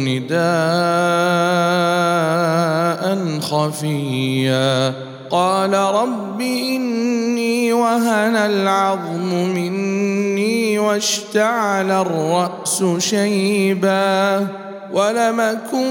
نداء 0.00 0.38
خفيا. 3.40 4.92
قال 5.30 5.74
رب 5.74 6.40
إني 6.40 7.72
وهن 7.72 8.36
العظم 8.36 9.54
مني 9.54 10.78
واشتعل 10.78 11.90
الرأس 11.90 12.84
شيبا. 12.98 14.46
ولمكن 14.92 15.88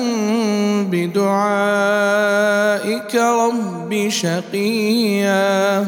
بدعائك 0.92 3.16
رب 3.16 4.10
شقيا. 4.10 5.88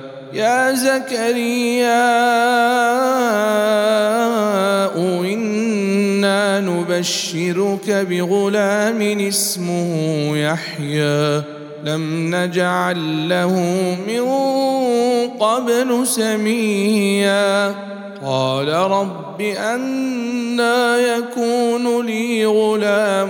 يا 0.33 0.73
زكريا 0.73 2.21
إنا 5.33 6.59
نبشرك 6.59 7.89
بغلام 8.09 9.01
اسمه 9.01 10.31
يحيى. 10.37 11.41
لم 11.85 12.35
نجعل 12.35 13.29
له 13.29 13.51
من 14.07 14.27
قبل 15.39 16.07
سميا. 16.07 17.75
قال 18.25 18.67
رب 18.67 19.41
أنا 19.41 20.97
يكون 20.97 22.05
لي 22.05 22.45
غلام 22.45 23.29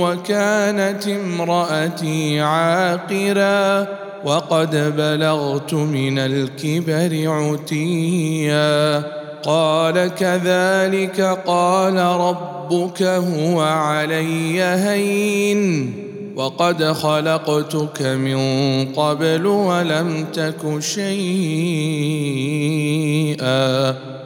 وكانت 0.00 1.08
امرأتي 1.08 2.40
عاقرا. 2.40 3.86
وقد 4.24 4.96
بلغت 4.96 5.74
من 5.74 6.18
الكبر 6.18 7.30
عتيا. 7.30 9.02
قال 9.42 10.14
كذلك 10.14 11.38
قال 11.46 11.96
ربك 11.96 13.02
هو 13.02 13.60
علي 13.60 14.62
هين. 14.62 15.92
وقد 16.36 16.84
خلقتك 16.84 18.02
من 18.02 18.38
قبل 18.84 19.46
ولم 19.46 20.26
تك 20.32 20.78
شيئا. 20.80 21.12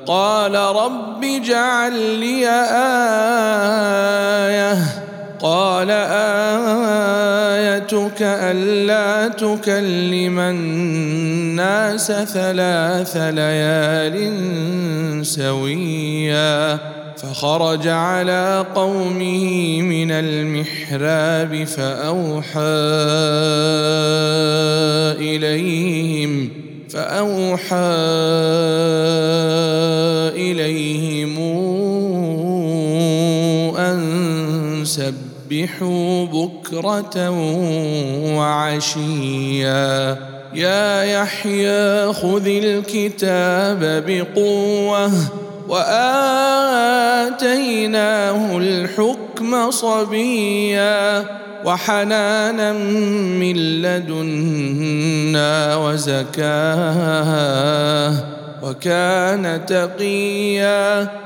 قال 0.06 0.55
رب 0.55 1.24
اجعل 1.24 1.92
لي 1.98 2.48
آية. 4.51 4.78
قال 5.42 5.90
ايتك 7.77 8.23
الا 8.23 9.29
تكلم 9.29 10.39
الناس 10.39 12.07
ثلاث 12.07 13.17
ليال 13.17 14.17
سويا 15.27 16.79
فخرج 17.17 17.89
على 17.89 18.67
قومه 18.75 19.83
من 19.83 20.11
المحراب 20.11 21.64
فأوحى 21.64 22.61
إليهم 25.20 26.51
فأوحى 26.89 27.77
إليهم 30.37 31.37
أن 33.79 34.83
سبحوا 34.85 35.26
بكرة 36.33 37.30
وعشيا. 38.36 40.17
يا 40.55 41.02
يحيى 41.02 42.12
خذ 42.12 42.46
الكتاب 42.46 44.05
بقوة. 44.07 45.12
وآتيناه 45.68 46.18
الحكم 48.58 49.70
صبيا. 49.70 51.24
وحنانا 51.64 52.73
من 52.73 53.57
لدنا 53.83 55.77
وزكاة. 55.77 56.45
وكان 58.63 59.61
تقيا. 59.67 61.26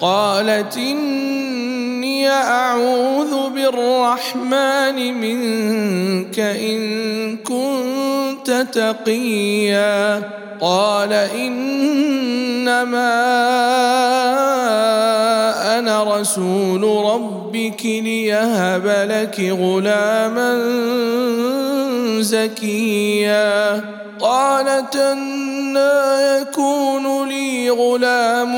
قالت 0.00 0.76
إني 0.76 2.28
أعوذ 2.30 3.50
بالرحمن 3.50 5.14
منك 5.20 6.38
إن 6.38 7.36
كنت 7.36 8.66
تقيا. 8.72 10.22
قال 10.60 11.12
إنما 11.12 11.78
أنا 15.78 16.20
رسول 16.20 17.04
ربك 17.04 17.84
ليهب 17.84 18.86
لك 19.10 19.40
غلاما 19.40 20.58
زكيا. 22.20 23.80
قالت 24.20 24.96
أنا 24.96 26.38
يكون 26.38 26.87
غلام 27.70 28.54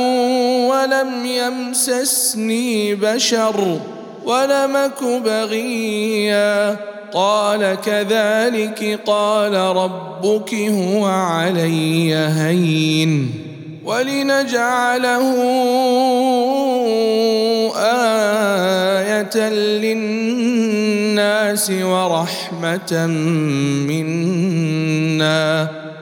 ولم 0.66 1.26
يمسسني 1.26 2.94
بشر 2.94 3.78
ولمك 4.24 5.04
بغيا. 5.24 6.76
قال 7.12 7.76
كذلك 7.84 9.00
قال 9.06 9.54
ربك 9.54 10.54
هو 10.54 11.06
علي 11.06 12.14
هين. 12.14 13.30
ولنجعله 13.84 15.34
آية 17.76 19.48
للناس 19.80 21.70
ورحمة 21.70 23.06
منا. 23.86 25.68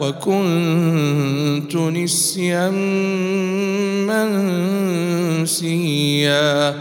وكنت 0.00 1.76
نسيا 1.76 2.70
منسيا. 5.40 6.74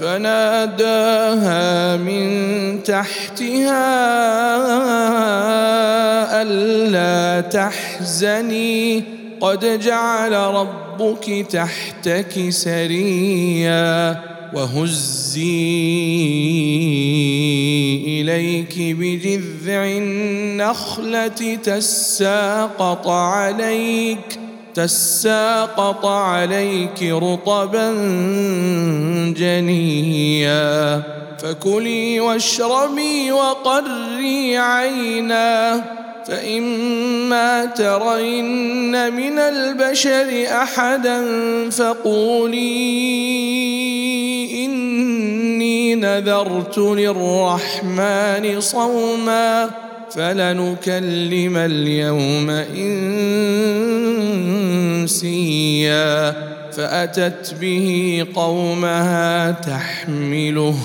فناداها 0.00 1.96
من 1.96 2.82
تحتها 2.82 3.86
ألا 6.42 7.40
تحزني. 7.40 9.04
قد 9.40 9.80
جعل 9.80 10.32
ربك 10.32 11.46
تحتك 11.50 12.50
سريا. 12.50 14.29
وهزي 14.54 15.40
إليك 18.06 18.74
بجذع 18.78 19.84
النخلة 19.84 21.58
تساقط 21.64 23.08
عليك 23.08 24.38
تساقط 24.74 26.06
عليك 26.06 27.02
رطبا 27.02 27.92
جنيا. 29.36 31.02
فكلي 31.42 32.20
واشربي 32.20 33.32
وقري 33.32 34.58
عينا 34.58 35.84
فإما 36.26 37.64
ترين 37.64 39.12
من 39.12 39.38
البشر 39.38 40.46
أحدا 40.62 41.20
فقولي 41.70 42.90
نذرت 46.10 46.78
للرحمن 46.78 48.60
صوما 48.60 49.70
فلنكلم 50.10 51.56
اليوم 51.56 52.50
إنسيا 55.00 56.34
فأتت 56.72 57.54
به 57.60 58.26
قومها 58.34 59.50
تحمله. 59.50 60.76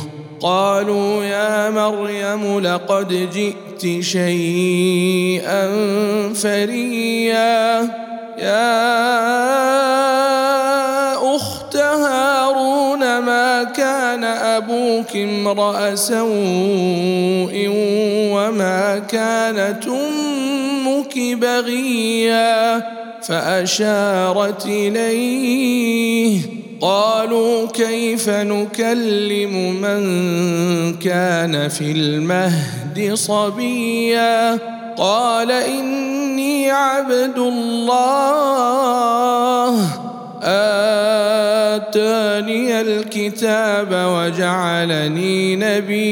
قالوا 0.42 1.24
يا 1.24 1.70
مريم 1.70 2.60
لقد 2.60 3.30
جئت 3.34 4.04
شيئا 4.04 5.68
فريا. 6.34 7.82
يا 8.40 9.45
كان 14.56 14.64
أبوك 14.64 15.16
امرأ 15.16 15.96
سوء 15.96 17.68
وما 18.32 19.00
كانت 19.10 19.88
أمك 19.88 21.18
بغيا 21.18 22.84
فأشارت 23.22 24.66
إليه. 24.66 26.42
قالوا 26.82 27.68
كيف 27.68 28.30
نكلم 28.30 29.82
من 29.82 30.04
كان 30.96 31.70
في 31.70 31.92
المهد 31.92 33.12
صبيا؟ 33.14 34.60
قال 34.98 35.52
إني 35.52 36.72
عبد 36.72 37.38
الله. 37.38 38.76
آتاني 41.76 42.82
الكتاب 42.82 43.88
وجعلني 43.92 45.56
نبيا 45.56 46.06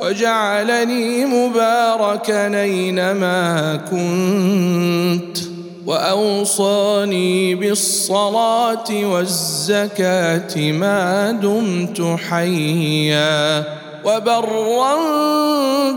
وجعلني 0.00 1.24
مباركا 1.24 2.62
أينما 2.62 3.80
كنت 3.90 5.38
وأوصاني 5.86 7.54
بالصلاة 7.54 9.04
والزكاة 9.04 10.72
ما 10.72 11.30
دمت 11.42 12.16
حيا 12.28 13.64
وبرا 14.04 14.96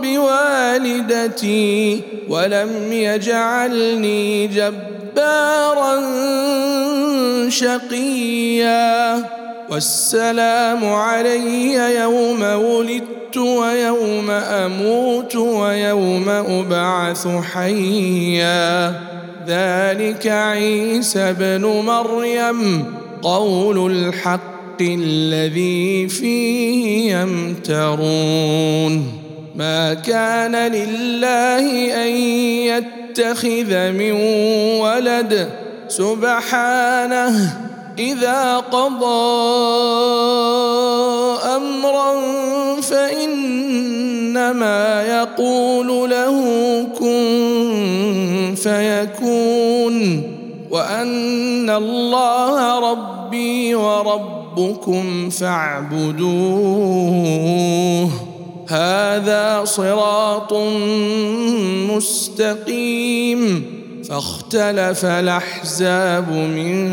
بوالدتي 0.01 2.01
ولم 2.29 2.91
يجعلني 2.91 4.47
جبارا 4.47 5.02
شقيا. 7.49 9.23
والسلام 9.69 10.85
علي 10.85 11.73
يوم 11.73 12.41
ولدت 12.41 13.37
ويوم 13.37 14.29
أموت 14.29 15.35
ويوم 15.35 16.29
أبعث 16.29 17.27
حيا. 17.27 18.93
ذلك 19.47 20.27
عيسى 20.27 21.35
بن 21.39 21.65
مريم 21.65 22.85
قول 23.21 23.91
الحق 23.91 24.81
الذي 24.81 26.07
فيه 26.07 27.15
يمترون. 27.15 29.13
ما 29.55 29.93
كان 29.93 30.55
لله 30.55 31.93
أن 32.07 32.15
يتخذ 33.13 33.91
من 33.91 34.11
ولد 34.81 35.49
سبحانه 35.87 37.57
إذا 37.99 38.57
قضى 38.57 39.33
أمرا 41.55 42.13
فإنما 42.81 44.01
يقول 45.03 46.09
له 46.09 46.37
كن 46.99 48.55
فيكون 48.57 50.23
وأن 50.71 51.69
الله 51.69 52.91
ربي 52.91 53.75
وربكم 53.75 55.29
فاعبدوه 55.29 56.73
هذا 58.67 59.61
صراط 59.65 60.53
مستقيم. 61.91 63.65
فاختلف 64.09 65.05
الأحزاب 65.05 66.31
من 66.31 66.89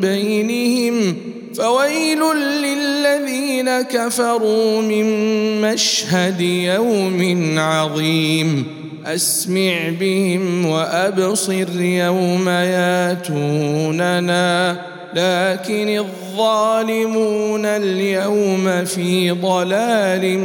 بينهم. 0.00 1.16
فويل 1.54 2.18
للذين 2.62 3.82
كفروا 3.82 4.82
من 4.82 5.06
مشهد 5.60 6.40
يوم 6.40 7.54
عظيم. 7.58 8.66
أسمع 9.06 9.88
بهم 10.00 10.66
وأبصر 10.66 11.80
يوم 11.80 12.48
ياتوننا. 12.48 14.76
لكن 15.14 15.88
الظالمون 15.98 17.66
اليوم 17.66 18.84
في 18.84 19.30
ضلال 19.30 20.38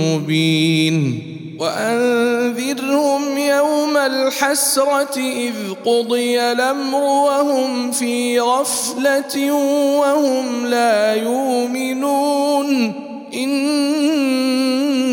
مبين. 0.00 1.22
وأنذرهم 1.58 3.38
يوم 3.38 3.96
الحسرة 3.96 5.18
إذ 5.18 5.54
قضي 5.84 6.40
الأمر 6.40 7.02
وهم 7.02 7.90
في 7.90 8.40
غفلة 8.40 9.52
وهم 10.00 10.66
لا 10.66 11.14
يؤمنون. 11.14 12.94
انا 13.34 15.04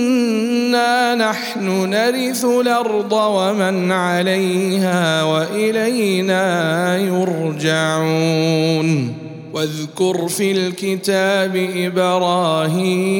نحن 1.15 1.89
نرث 1.89 2.45
الأرض 2.45 3.13
ومن 3.13 3.91
عليها 3.91 5.23
والينا 5.23 6.97
يرجعون 6.97 8.11
واذكر 9.53 10.27
في 10.27 10.51
الكتاب 10.51 11.69
إبراهيم 11.75 13.15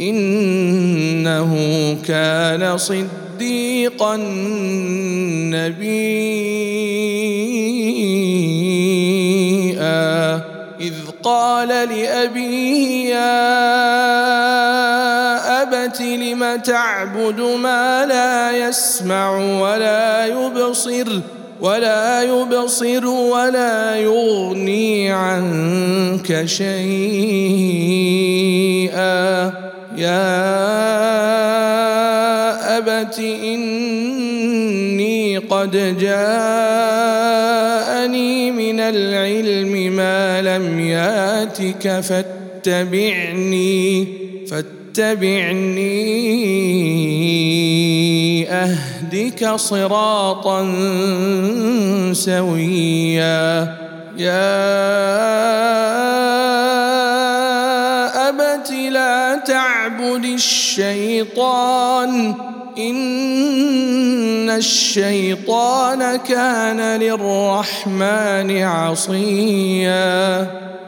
انه 0.00 1.54
كان 2.06 2.78
صديقا 2.78 4.16
نبيا 5.50 7.04
إذ 10.84 10.94
قال 11.22 11.68
لأبيه 11.68 13.14
يا 13.14 13.62
أبت 15.62 16.00
لم 16.00 16.56
تعبد 16.56 17.40
ما 17.40 18.06
لا 18.06 18.68
يسمع 18.68 19.38
ولا 19.60 20.26
يبصر 20.26 21.20
ولا 21.60 22.22
يبصر 22.22 23.06
ولا 23.06 23.96
يغني 23.96 25.12
عنك 25.12 26.44
شيئا. 26.44 26.84
يا 29.96 30.54
أبت 32.78 33.18
إني 33.18 33.78
قد 35.38 35.98
جاءني 35.98 36.93
ياتك 41.60 42.00
فاتبعني 42.00 44.06
فاتبعني 44.50 45.94
أهدك 48.50 49.50
صراطا 49.56 50.62
سويا. 52.12 53.74
يا 54.18 54.54
أبت 58.28 58.70
لا 58.70 59.42
تعبد 59.46 60.24
الشيطان 60.24 62.34
إن 62.78 64.50
الشيطان 64.50 66.16
كان 66.16 67.00
للرحمن 67.00 68.62
عصيا. 68.62 70.46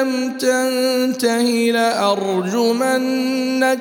لم 0.00 0.32
تنته 0.38 1.70
لأرجمنك. 1.72 3.78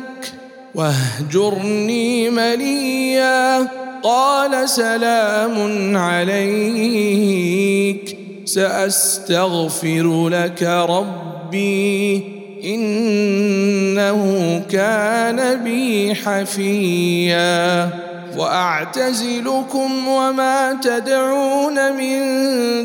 واهجرني 0.76 2.30
مليا. 2.30 3.68
قال 4.04 4.70
سلام 4.70 5.98
عليك. 5.98 8.18
سأستغفر 8.46 10.30
لك 10.30 10.64
ربي. 10.64 12.24
إنه 12.66 14.62
كان 14.72 15.64
بي 15.64 16.16
حفيا. 16.16 17.90
وأعتزلكم 18.38 20.08
وما 20.08 20.78
تدعون 20.84 21.94
من 21.94 22.20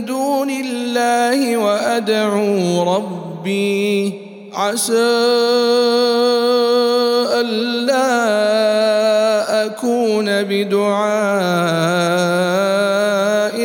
دون 0.05 0.51
الله 0.51 1.57
وأدعو 1.57 2.97
ربي 2.97 3.24
عسى 4.55 5.15
ألا 7.41 8.15
أكون 9.67 10.43
بدعاء 10.43 10.95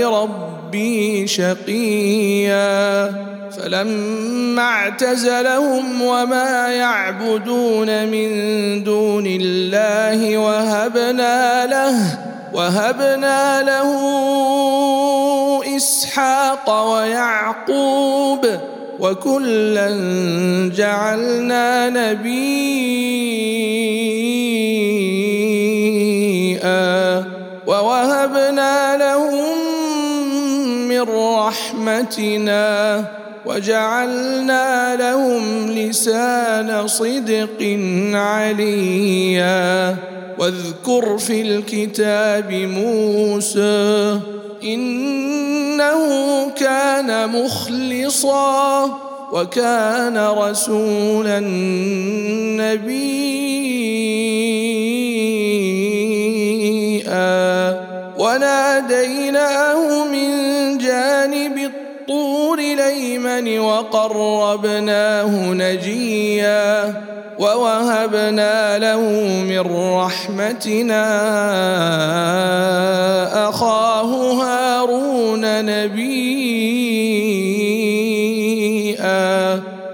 ربي 0.06 1.28
شقيا 1.28 3.12
فلما 3.52 4.62
اعتزلهم 4.64 6.02
وما 6.02 6.68
يعبدون 6.68 8.08
من 8.08 8.30
دون 8.84 9.24
الله 9.28 10.38
وهبنا 10.38 11.66
له 11.66 12.20
وهبنا 12.54 13.64
له 13.64 13.90
إسحاق 15.76 16.92
ويعقوب 16.94 18.46
وكلا 19.00 19.88
جعلنا 20.76 21.90
نبيئا 21.90 22.30
ووهبنا 27.68 28.98
لهم 28.98 29.58
من 30.88 31.02
رحمتنا 31.02 33.06
وجعلنا 33.46 34.96
لهم 34.96 35.72
لسان 35.72 36.88
صدق 36.88 37.80
عليا 38.14 39.96
واذكر 40.40 41.18
في 41.18 41.42
الكتاب 41.42 42.52
موسى 42.52 44.20
إنه 44.64 46.50
كان 46.50 47.30
مخلصا 47.30 48.86
وكان 49.32 50.18
رسولا 50.18 51.40
نبيا. 52.60 53.30
وناديناه 58.18 60.06
من 60.06 60.30
جانب 60.78 61.58
الطور 61.58 62.60
الأيمن 62.60 63.60
وقربناه 63.60 65.54
نجيا. 65.54 66.94
ووهبنا 67.40 68.78
له 68.80 69.02
من 69.48 69.64
رحمتنا 69.96 71.06
أخاه 73.50 74.12
هارون 74.44 75.66
نبيا. 75.66 76.60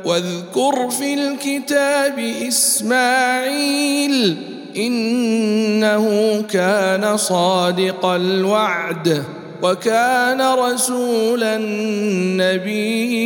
واذكر 0.05 0.89
في 0.89 1.13
الكتاب 1.13 2.19
إسماعيل 2.47 4.37
إنه 4.77 6.05
كان 6.51 7.17
صادق 7.17 8.05
الوعد 8.05 9.23
وكان 9.61 10.41
رسولا 10.41 11.57
نبيا. 12.41 13.25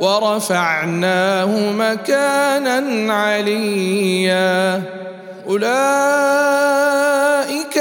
ورفعناه 0.00 1.72
مكانا 1.72 3.14
عليا. 3.14 4.82
أولئك 5.48 5.76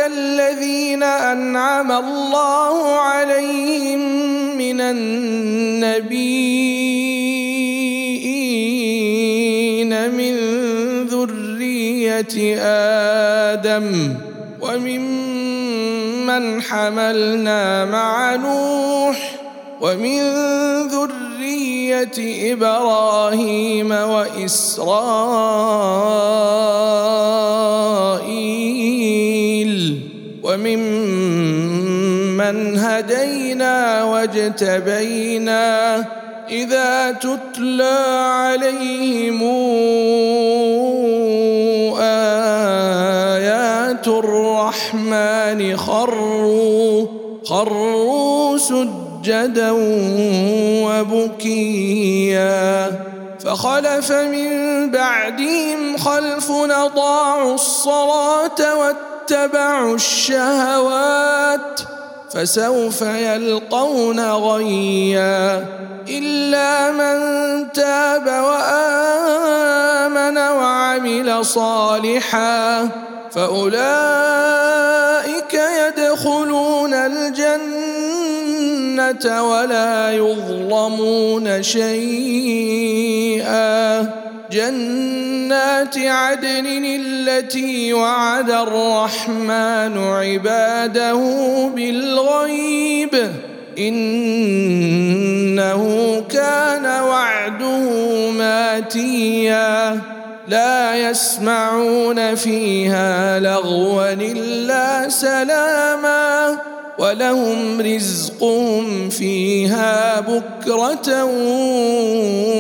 الذين 0.05 1.03
أنعم 1.03 1.91
الله 1.91 3.00
عليهم 3.00 4.00
من 4.57 4.81
النبيين 4.81 6.25
من 10.12 10.36
ذرية 11.07 12.57
آدم 12.62 14.13
ومن 14.62 15.25
من 16.25 16.62
حملنا 16.62 17.86
مع 17.86 18.36
نوح 18.36 19.35
ومن 19.86 20.22
ذرية 20.88 22.18
إبراهيم 22.54 23.92
وإسرائيل 23.92 24.96
وممن 30.44 31.77
هدينا 32.77 34.04
واجتبينا 34.04 35.98
إذا 36.50 37.12
تتلى 37.12 38.06
عليهم 38.30 39.44
آيات 43.38 44.08
الرحمن 44.08 45.77
خروا 45.77 47.08
خروا 47.44 48.58
سجدا 48.58 48.95
وبكيا 50.86 52.91
فخلف 53.39 54.12
من 54.12 54.91
بعدهم 54.91 55.98
خلف 55.98 56.51
اضاعوا 56.51 57.53
الصلاه 57.53 58.75
واتبعوا 58.75 59.96
الشهوات 59.96 61.82
فسوف 62.32 63.01
يلقون 63.01 64.20
غيا 64.20 65.65
الا 66.10 66.91
من 66.91 67.17
تاب 67.72 68.27
وامن 68.27 69.08
وعمل 70.38 71.46
صالحا 71.46 72.89
فاولئك 73.32 73.75
الجنه 79.09 79.43
ولا 79.43 80.12
يظلمون 80.12 81.63
شيئا. 81.63 82.65
جنات 84.51 85.97
عدن 85.97 86.85
التي 86.85 87.93
وعد 87.93 88.51
الرحمن 88.51 89.97
عباده 89.97 91.19
بالغيب. 91.75 93.31
إنه 93.77 95.81
كان 96.29 96.85
وعده 96.85 97.91
ماتيا. 98.31 100.01
لا 100.47 101.09
يسمعون 101.09 102.35
فيها 102.35 103.39
لغوا 103.39 104.12
إلا 104.12 105.09
سلاما. 105.09 106.57
ولهم 106.98 107.82
رزقهم 107.82 109.10
فيها 109.10 110.20
بكرة 110.20 111.24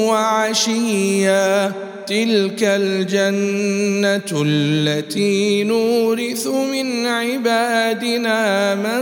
وعشيا. 0.09 1.71
تلك 2.07 2.63
الجنة 2.63 4.43
التي 4.45 5.63
نورث 5.63 6.47
من 6.47 7.05
عبادنا 7.07 8.75
من 8.75 9.01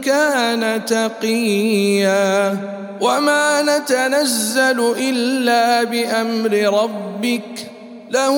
كان 0.00 0.84
تقيا. 0.84 2.56
وما 3.00 3.62
نتنزل 3.62 4.94
إلا 4.98 5.84
بأمر 5.84 6.82
ربك 6.82 7.69
له 8.10 8.34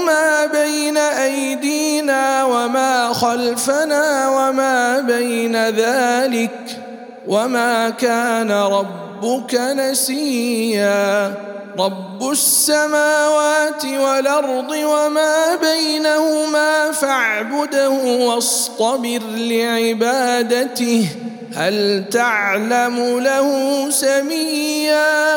ما 0.00 0.46
بين 0.46 0.96
أيدينا 0.96 2.44
وما 2.44 3.12
خلفنا 3.12 4.28
وما 4.28 5.00
بين 5.00 5.56
ذلك 5.68 6.80
وما 7.26 7.90
كان 7.90 8.50
ربك 8.50 9.54
نسيا. 9.54 11.34
رب 11.78 12.30
السماوات 12.30 13.84
والأرض 13.84 14.70
وما 14.70 15.56
بينهما 15.56 16.92
فاعبده 16.92 17.90
واصطبر 17.90 19.20
لعبادته. 19.36 21.08
هل 21.54 22.04
تعلم 22.12 23.18
له 23.18 23.48
سميا؟ 23.90 25.36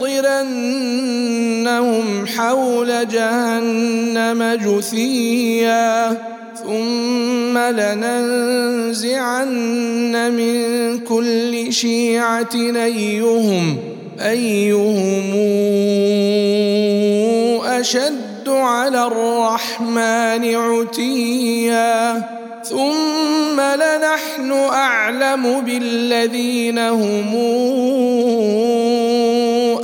لنحضرنهم 0.00 0.86
حول 2.26 3.08
جهنم 3.08 4.58
جثيا 4.64 6.18
ثم 6.64 7.58
لننزعن 7.58 9.12
من 10.32 10.98
كل 10.98 11.72
شيعة 11.72 12.54
أيهم 12.76 13.76
أيهم 14.20 15.34
أشد 17.64 18.48
على 18.48 19.06
الرحمن 19.06 20.54
عتيا. 20.54 22.22
ثم 22.64 23.60
لنحن 23.60 24.52
أعلم 24.72 25.60
بالذين 25.60 26.78
هم 26.78 27.34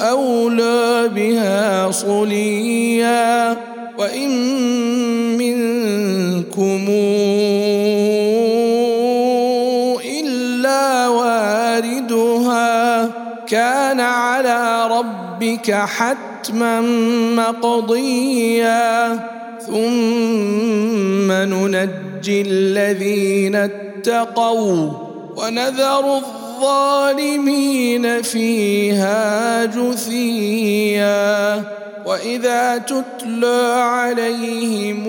أولى 0.00 1.08
بها 1.14 1.90
صليا 1.90 3.56
وإن 3.98 4.30
منكم 5.38 6.86
إلا 10.20 11.08
واردها 11.08 12.70
كان 13.48 14.00
على 14.00 14.88
ربك 14.90 15.72
حتما 15.72 16.80
مقضيا 17.36 19.18
ثم 19.66 21.32
ننجي 21.32 22.09
الذين 22.28 23.56
اتقوا 23.56 24.90
ونذر 25.36 26.16
الظالمين 26.16 28.22
فيها 28.22 29.64
جثيا 29.64 31.62
وإذا 32.06 32.78
تتلى 32.78 33.72
عليهم 33.76 35.06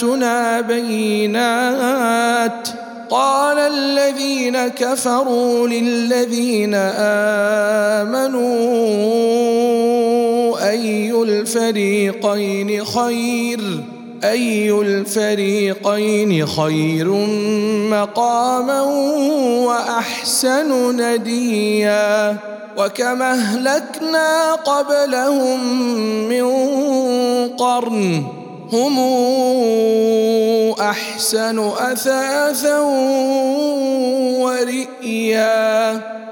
آياتنا 0.00 0.60
بينات 0.60 2.68
قال 3.10 3.58
الذين 3.58 4.68
كفروا 4.68 5.68
للذين 5.68 6.74
آمنوا 8.04 9.49
أي 10.70 11.22
الفريقين 11.22 12.84
خير؟ 12.84 13.60
أي 14.24 14.70
الفريقين 14.70 16.46
خير 16.46 17.08
مقاما 17.90 18.82
وأحسن 19.66 20.96
نديا؟ 20.96 22.36
وكم 22.76 23.22
أهلكنا 23.22 24.54
قبلهم 24.54 25.64
من 26.28 26.46
قرن؟ 27.48 28.24
هم 28.72 28.98
أحسن 30.80 31.58
أثاثا 31.58 32.78
ورئيا. 34.40 36.00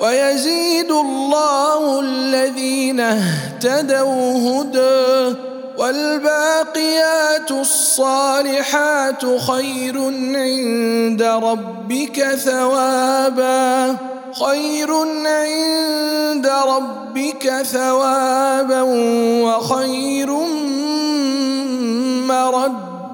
ويزيد 0.00 0.90
الله 0.90 2.00
الذين 2.00 3.00
اهتدوا 3.00 4.32
هدى 4.32 5.36
والباقيات 5.78 7.50
الصالحات 7.50 9.40
خير 9.40 9.98
عند 10.34 11.22
ربك 11.22 12.22
ثوابا 12.34 13.96
خير 14.44 14.92
عند 15.26 16.46
ربك 16.46 17.62
ثوابا 17.62 18.82
وخير 19.42 20.30
مردا 22.26 22.95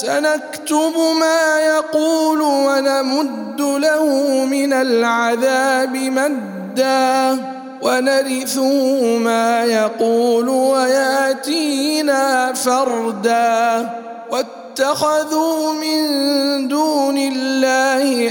سنكتب 0.00 0.92
ما 1.20 1.60
يقول 1.60 2.40
ونمد 2.40 3.60
له 3.60 4.04
من 4.44 4.72
العذاب 4.72 5.96
مدا 5.96 7.38
ونرثه 7.82 9.18
ما 9.18 9.64
يقول 9.64 10.48
وياتينا 10.48 12.52
فردا 12.52 13.88
واتخذوا 14.30 15.72
من 15.72 16.68
دون 16.68 17.18
الله 17.18 18.30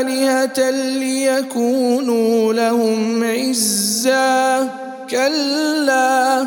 آلهة 0.00 0.70
ليكونوا 0.70 2.52
لهم 2.52 3.24
عزا. 3.24 4.68
كلا 5.10 6.46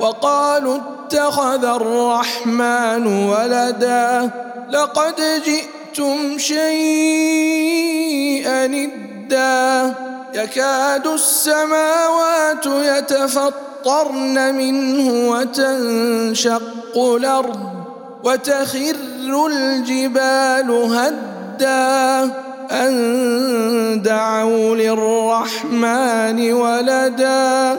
وقالوا 0.00 0.78
اتخذ 0.78 1.64
الرحمن 1.64 3.06
ولدا 3.06 4.30
لقد 4.70 5.14
جئتم 5.44 6.38
شيئا 6.38 7.38
ادا 8.64 9.94
يكاد 10.34 11.06
السماوات 11.06 12.66
يتفطرن 12.66 14.54
منه 14.54 15.30
وتنشق 15.30 16.96
الأرض 16.96 17.60
وتخر 18.24 18.96
الجبال 19.46 20.70
هدا. 20.70 22.30
أن 22.70 24.02
دعوا 24.02 24.76
للرحمن 24.76 26.52
ولدا. 26.52 27.78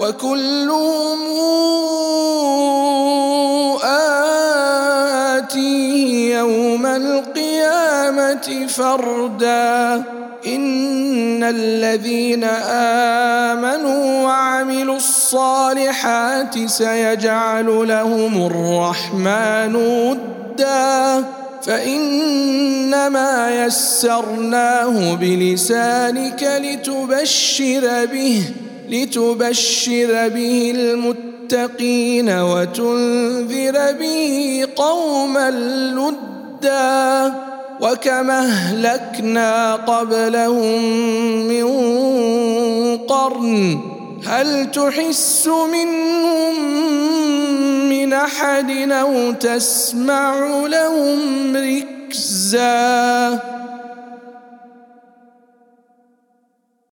وكلهم 0.00 1.18
آتيه 5.36 6.38
يوم 6.38 6.86
القيامة 6.86 8.66
فردا. 8.68 10.02
إن 10.46 11.44
الذين 11.44 12.44
آمنوا 13.54 14.24
وعملوا 14.24 14.96
الصالحات 14.96 16.66
سيجعل 16.66 17.88
لهم 17.88 18.46
الرحمن 18.46 19.76
ودا. 19.76 21.24
فإنما 21.62 23.64
يسرناه 23.66 25.14
بلسانك 25.14 26.42
لتبشر 26.62 28.06
به. 28.06 28.42
لتبشر 28.90 30.28
به 30.28 30.72
المتقين 30.76 32.30
وتنذر 32.30 33.92
به 33.92 34.66
قوما 34.76 35.50
لدا 35.50 37.34
وكما 37.80 38.38
أهلكنا 38.38 39.74
قبلهم 39.74 40.82
من 41.48 41.66
قرن 42.96 43.80
هل 44.26 44.70
تحس 44.70 45.48
منهم 45.72 46.54
من 47.88 48.12
أحد 48.12 48.70
أو 48.90 49.32
تسمع 49.32 50.66
لهم 50.66 51.56
ركزا 51.56 53.57